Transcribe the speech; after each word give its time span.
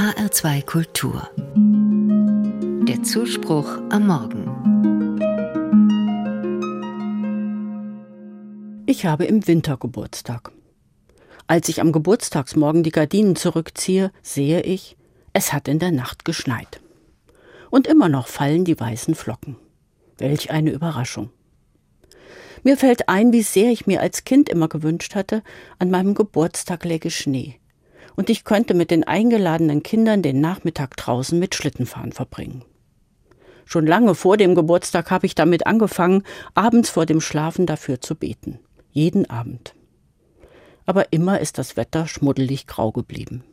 HR2 0.00 0.64
Kultur. 0.64 1.28
Der 2.88 3.02
Zuspruch 3.02 3.68
am 3.90 4.06
Morgen. 4.06 4.46
Ich 8.86 9.04
habe 9.04 9.26
im 9.26 9.46
Winter 9.46 9.76
Geburtstag. 9.76 10.52
Als 11.46 11.68
ich 11.68 11.82
am 11.82 11.92
Geburtstagsmorgen 11.92 12.82
die 12.82 12.92
Gardinen 12.92 13.36
zurückziehe, 13.36 14.10
sehe 14.22 14.62
ich, 14.62 14.96
es 15.34 15.52
hat 15.52 15.68
in 15.68 15.78
der 15.78 15.90
Nacht 15.92 16.24
geschneit. 16.24 16.80
Und 17.68 17.86
immer 17.86 18.08
noch 18.08 18.26
fallen 18.26 18.64
die 18.64 18.80
weißen 18.80 19.14
Flocken. 19.14 19.56
Welch 20.16 20.50
eine 20.50 20.70
Überraschung. 20.70 21.28
Mir 22.62 22.78
fällt 22.78 23.10
ein, 23.10 23.34
wie 23.34 23.42
sehr 23.42 23.70
ich 23.70 23.86
mir 23.86 24.00
als 24.00 24.24
Kind 24.24 24.48
immer 24.48 24.68
gewünscht 24.68 25.14
hatte, 25.14 25.42
an 25.78 25.90
meinem 25.90 26.14
Geburtstag 26.14 26.86
läge 26.86 27.10
Schnee. 27.10 27.60
Und 28.16 28.30
ich 28.30 28.44
könnte 28.44 28.74
mit 28.74 28.90
den 28.90 29.04
eingeladenen 29.04 29.82
Kindern 29.82 30.22
den 30.22 30.40
Nachmittag 30.40 30.96
draußen 30.96 31.38
mit 31.38 31.54
Schlittenfahren 31.54 32.12
verbringen. 32.12 32.64
Schon 33.64 33.86
lange 33.86 34.16
vor 34.16 34.36
dem 34.36 34.54
Geburtstag 34.54 35.10
habe 35.10 35.26
ich 35.26 35.36
damit 35.36 35.66
angefangen, 35.66 36.24
abends 36.54 36.90
vor 36.90 37.06
dem 37.06 37.20
Schlafen 37.20 37.66
dafür 37.66 38.00
zu 38.00 38.16
beten. 38.16 38.58
Jeden 38.90 39.30
Abend. 39.30 39.74
Aber 40.86 41.12
immer 41.12 41.38
ist 41.38 41.56
das 41.56 41.76
Wetter 41.76 42.08
schmuddelig 42.08 42.66
grau 42.66 42.90
geblieben. 42.90 43.44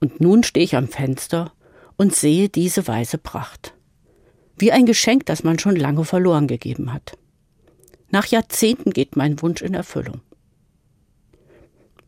Und 0.00 0.20
nun 0.20 0.42
stehe 0.42 0.64
ich 0.64 0.74
am 0.74 0.88
Fenster 0.88 1.52
und 1.96 2.14
sehe 2.14 2.48
diese 2.48 2.86
weiße 2.86 3.18
Pracht. 3.18 3.74
Wie 4.58 4.72
ein 4.72 4.86
Geschenk, 4.86 5.26
das 5.26 5.44
man 5.44 5.58
schon 5.58 5.76
lange 5.76 6.04
verloren 6.04 6.48
gegeben 6.48 6.92
hat. 6.92 7.16
Nach 8.10 8.26
Jahrzehnten 8.26 8.90
geht 8.90 9.16
mein 9.16 9.40
Wunsch 9.42 9.62
in 9.62 9.74
Erfüllung. 9.74 10.20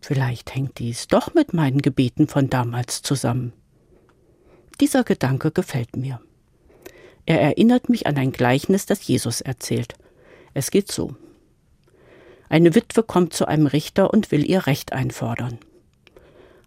Vielleicht 0.00 0.54
hängt 0.54 0.78
dies 0.78 1.08
doch 1.08 1.34
mit 1.34 1.52
meinen 1.52 1.82
Gebeten 1.82 2.28
von 2.28 2.48
damals 2.48 3.02
zusammen. 3.02 3.52
Dieser 4.80 5.04
Gedanke 5.04 5.50
gefällt 5.50 5.96
mir. 5.96 6.20
Er 7.24 7.40
erinnert 7.40 7.88
mich 7.88 8.06
an 8.06 8.16
ein 8.16 8.30
Gleichnis, 8.30 8.86
das 8.86 9.06
Jesus 9.06 9.40
erzählt. 9.40 9.94
Es 10.54 10.70
geht 10.70 10.92
so. 10.92 11.16
Eine 12.48 12.74
Witwe 12.74 13.02
kommt 13.02 13.34
zu 13.34 13.46
einem 13.46 13.66
Richter 13.66 14.12
und 14.12 14.30
will 14.30 14.48
ihr 14.48 14.66
Recht 14.66 14.92
einfordern. 14.92 15.58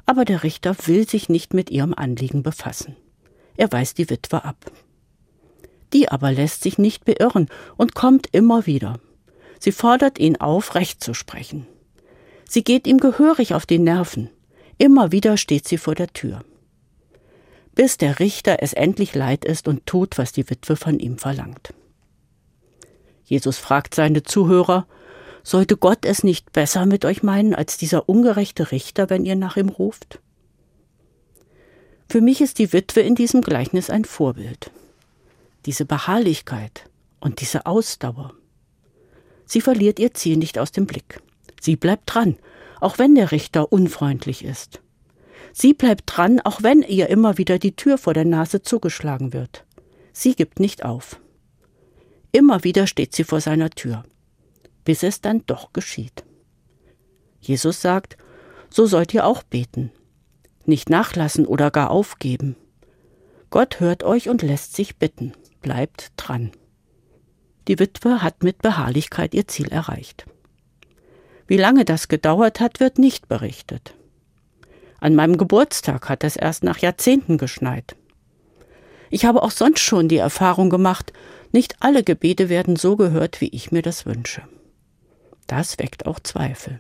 Aber 0.06 0.26
der 0.26 0.44
Richter 0.44 0.76
will 0.86 1.08
sich 1.08 1.30
nicht 1.30 1.54
mit 1.54 1.70
ihrem 1.70 1.94
Anliegen 1.94 2.44
befassen. 2.44 2.98
Er 3.56 3.72
weist 3.72 3.98
die 3.98 4.10
Witwe 4.10 4.44
ab. 4.44 4.72
Die 5.94 6.10
aber 6.10 6.32
lässt 6.32 6.64
sich 6.64 6.78
nicht 6.78 7.06
beirren 7.06 7.48
und 7.78 7.96
kommt 7.96 8.28
immer 8.32 8.66
wieder. 8.66 9.00
Sie 9.60 9.72
fordert 9.72 10.20
ihn 10.20 10.38
auf, 10.38 10.76
Recht 10.76 11.04
zu 11.04 11.14
sprechen. 11.14 11.68
Sie 12.50 12.64
geht 12.64 12.88
ihm 12.88 12.98
gehörig 12.98 13.54
auf 13.54 13.66
die 13.68 13.78
Nerven. 13.78 14.30
Immer 14.80 15.12
wieder 15.12 15.38
steht 15.38 15.68
sie 15.68 15.78
vor 15.78 15.94
der 15.94 16.08
Tür. 16.08 16.44
Bis 17.76 17.98
der 17.98 18.20
Richter 18.20 18.58
es 18.62 18.74
endlich 18.74 19.14
leid 19.14 19.46
ist 19.46 19.68
und 19.68 19.86
tut, 19.86 20.18
was 20.18 20.32
die 20.32 20.50
Witwe 20.50 20.76
von 20.76 21.00
ihm 21.00 21.20
verlangt. 21.20 21.74
Jesus 23.24 23.58
fragt 23.58 23.94
seine 23.94 24.24
Zuhörer, 24.24 24.88
sollte 25.44 25.78
Gott 25.78 26.06
es 26.06 26.24
nicht 26.24 26.52
besser 26.52 26.88
mit 26.88 27.06
euch 27.06 27.22
meinen 27.22 27.54
als 27.54 27.78
dieser 27.78 28.10
ungerechte 28.10 28.72
Richter, 28.72 29.10
wenn 29.12 29.26
ihr 29.26 29.36
nach 29.36 29.56
ihm 29.56 29.70
ruft? 29.70 30.20
Für 32.10 32.22
mich 32.22 32.42
ist 32.42 32.58
die 32.58 32.74
Witwe 32.74 33.02
in 33.02 33.14
diesem 33.14 33.42
Gleichnis 33.42 33.90
ein 33.92 34.06
Vorbild 34.06 34.72
diese 35.66 35.86
Beharrlichkeit 35.86 36.90
und 37.20 37.42
diese 37.42 37.66
Ausdauer. 37.66 38.34
Sie 39.46 39.62
verliert 39.62 40.00
ihr 40.00 40.14
Ziel 40.14 40.38
nicht 40.38 40.58
aus 40.58 40.72
dem 40.72 40.86
Blick. 40.86 41.22
Sie 41.62 41.76
bleibt 41.76 42.14
dran, 42.14 42.38
auch 42.80 42.98
wenn 42.98 43.16
der 43.16 43.32
Richter 43.32 43.72
unfreundlich 43.72 44.44
ist. 44.44 44.82
Sie 45.52 45.74
bleibt 45.74 46.04
dran, 46.06 46.40
auch 46.40 46.64
wenn 46.64 46.82
ihr 46.84 47.10
immer 47.10 47.38
wieder 47.38 47.60
die 47.60 47.76
Tür 47.76 47.98
vor 47.98 48.14
der 48.14 48.26
Nase 48.26 48.62
zugeschlagen 48.62 49.34
wird. 49.34 49.66
Sie 50.14 50.36
gibt 50.36 50.60
nicht 50.60 50.86
auf. 50.86 51.20
Immer 52.32 52.64
wieder 52.64 52.88
steht 52.88 53.16
sie 53.16 53.24
vor 53.24 53.42
seiner 53.42 53.70
Tür, 53.70 54.04
bis 54.86 55.04
es 55.04 55.22
dann 55.22 55.44
doch 55.48 55.74
geschieht. 55.74 56.24
Jesus 57.42 57.82
sagt, 57.82 58.18
so 58.70 58.86
sollt 58.86 59.14
ihr 59.14 59.26
auch 59.26 59.44
beten, 59.44 59.92
nicht 60.66 60.90
nachlassen 60.90 61.46
oder 61.46 61.72
gar 61.72 61.90
aufgeben. 61.90 62.56
Gott 63.50 63.80
hört 63.80 64.04
euch 64.04 64.30
und 64.30 64.44
lässt 64.44 64.76
sich 64.76 64.98
bitten 64.98 65.34
bleibt 65.62 66.12
dran. 66.18 66.52
Die 67.68 67.80
Witwe 67.80 68.24
hat 68.24 68.44
mit 68.44 68.62
Beharrlichkeit 68.62 69.34
ihr 69.34 69.48
Ziel 69.48 69.68
erreicht. 69.68 70.26
Wie 71.50 71.58
lange 71.58 71.84
das 71.84 72.10
gedauert 72.10 72.60
hat, 72.60 72.80
wird 72.80 73.00
nicht 73.00 73.28
berichtet. 73.28 73.96
An 75.00 75.16
meinem 75.16 75.36
Geburtstag 75.36 76.08
hat 76.08 76.24
es 76.24 76.36
erst 76.36 76.64
nach 76.64 76.78
Jahrzehnten 76.78 77.40
geschneit. 77.40 77.96
Ich 79.10 79.26
habe 79.26 79.42
auch 79.42 79.50
sonst 79.50 79.80
schon 79.80 80.08
die 80.08 80.18
Erfahrung 80.18 80.70
gemacht, 80.70 81.12
nicht 81.52 81.78
alle 81.80 82.04
Gebete 82.04 82.50
werden 82.50 82.76
so 82.76 82.96
gehört, 82.96 83.42
wie 83.42 83.50
ich 83.50 83.72
mir 83.72 83.82
das 83.82 84.06
wünsche. 84.06 84.44
Das 85.48 85.80
weckt 85.80 86.06
auch 86.06 86.20
Zweifel. 86.20 86.80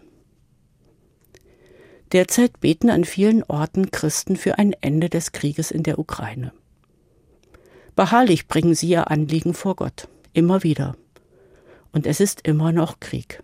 Derzeit 2.11 2.59
beten 2.59 2.91
an 2.91 3.05
vielen 3.05 3.41
Orten 3.41 3.89
Christen 3.89 4.35
für 4.35 4.59
ein 4.59 4.73
Ende 4.81 5.09
des 5.09 5.31
Krieges 5.31 5.71
in 5.71 5.81
der 5.81 5.97
Ukraine. 5.97 6.53
Beharrlich 7.95 8.47
bringen 8.47 8.75
sie 8.75 8.89
ihr 8.89 9.09
Anliegen 9.09 9.55
vor 9.55 9.75
Gott, 9.75 10.07
immer 10.33 10.61
wieder. 10.61 10.95
Und 11.91 12.05
es 12.05 12.19
ist 12.19 12.41
immer 12.45 12.71
noch 12.71 12.99
Krieg. 12.99 13.41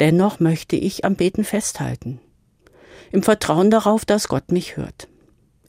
Dennoch 0.00 0.40
möchte 0.40 0.76
ich 0.76 1.04
am 1.04 1.16
Beten 1.16 1.44
festhalten, 1.44 2.20
im 3.12 3.22
Vertrauen 3.22 3.70
darauf, 3.70 4.04
dass 4.04 4.28
Gott 4.28 4.52
mich 4.52 4.76
hört. 4.76 5.08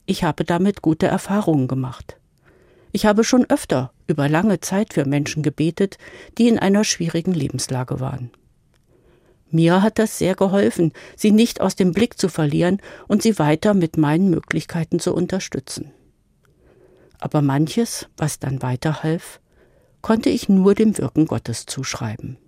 Ich 0.06 0.24
habe 0.24 0.44
damit 0.44 0.82
gute 0.82 1.06
Erfahrungen 1.06 1.68
gemacht. 1.68 2.16
Ich 2.92 3.06
habe 3.06 3.24
schon 3.24 3.44
öfter 3.48 3.92
über 4.06 4.28
lange 4.28 4.60
Zeit 4.60 4.94
für 4.94 5.04
Menschen 5.04 5.42
gebetet, 5.42 5.98
die 6.38 6.48
in 6.48 6.58
einer 6.58 6.84
schwierigen 6.84 7.32
Lebenslage 7.32 8.00
waren. 8.00 8.30
Mir 9.50 9.82
hat 9.82 9.98
das 9.98 10.18
sehr 10.18 10.34
geholfen, 10.34 10.92
sie 11.16 11.30
nicht 11.30 11.60
aus 11.60 11.74
dem 11.74 11.92
Blick 11.92 12.18
zu 12.18 12.28
verlieren 12.28 12.82
und 13.06 13.22
sie 13.22 13.38
weiter 13.38 13.72
mit 13.74 13.96
meinen 13.96 14.30
Möglichkeiten 14.30 14.98
zu 14.98 15.14
unterstützen 15.14 15.92
aber 17.18 17.42
manches, 17.42 18.06
was 18.16 18.38
dann 18.38 18.62
weiterhalf, 18.62 19.40
konnte 20.00 20.30
ich 20.30 20.48
nur 20.48 20.74
dem 20.74 20.96
Wirken 20.98 21.26
Gottes 21.26 21.66
zuschreiben. 21.66 22.38